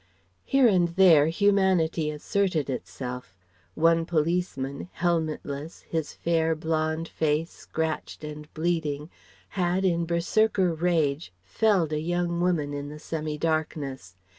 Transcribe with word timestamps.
Here 0.45 0.67
and 0.67 0.87
there 0.95 1.27
humanity 1.27 2.09
asserted 2.09 2.71
itself. 2.71 3.35
One 3.75 4.07
policeman 4.07 4.89
helmetless, 4.93 5.81
his 5.83 6.11
fair, 6.11 6.55
blond 6.55 7.07
face 7.07 7.51
scratched 7.51 8.23
and 8.23 8.51
bleeding 8.55 9.11
had 9.49 9.85
in 9.85 10.07
berserkr 10.07 10.73
rage 10.73 11.31
felled 11.43 11.93
a 11.93 12.01
young 12.01 12.41
woman 12.41 12.73
in 12.73 12.89
the 12.89 12.97
semi 12.97 13.37
darkness. 13.37 14.15